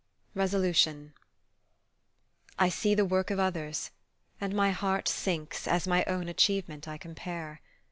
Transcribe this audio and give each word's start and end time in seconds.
RESOLUTION 0.33 1.13
I 2.57 2.69
SEE 2.69 2.95
the 2.95 3.05
work 3.05 3.29
of 3.29 3.37
others, 3.37 3.91
and 4.39 4.55
my 4.55 4.71
heart 4.71 5.07
Sinks 5.07 5.67
as 5.67 5.87
my 5.87 6.03
own 6.07 6.27
achievement 6.27 6.87
I 6.87 6.97
compare. 6.97 7.61